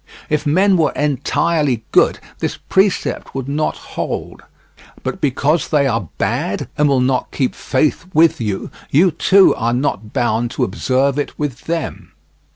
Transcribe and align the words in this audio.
If 0.31 0.47
men 0.47 0.77
were 0.77 0.91
entirely 0.93 1.83
good 1.91 2.17
this 2.39 2.57
precept 2.57 3.35
would 3.35 3.47
not 3.47 3.77
hold, 3.93 4.41
but 5.03 5.21
because 5.21 5.67
they 5.67 5.85
are 5.85 6.09
bad, 6.17 6.67
and 6.75 6.89
will 6.89 7.01
not 7.01 7.29
keep 7.29 7.53
faith 7.53 8.07
with 8.11 8.41
you, 8.41 8.71
you 8.89 9.11
too 9.11 9.53
are 9.53 9.73
not 9.75 10.11
bound 10.11 10.49
to 10.57 10.63
observe 10.63 11.19
it 11.19 11.37
with 11.37 11.65
them. 11.65 12.13